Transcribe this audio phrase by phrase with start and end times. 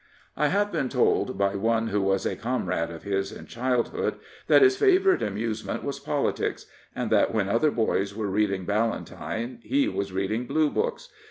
[0.35, 4.15] I have been told by one who was a comrade of his in childhood
[4.47, 9.87] that his favourite amusement was politics, and that when other boys were reading Ballantyne he
[9.87, 11.07] was reading Blue Books.